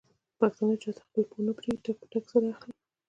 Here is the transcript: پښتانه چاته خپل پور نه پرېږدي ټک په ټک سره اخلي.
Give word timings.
پښتانه 0.39 0.75
چاته 0.81 1.01
خپل 1.07 1.21
پور 1.29 1.41
نه 1.47 1.53
پرېږدي 1.57 1.79
ټک 1.85 1.95
په 2.01 2.05
ټک 2.11 2.23
سره 2.31 2.45
اخلي. 2.53 2.73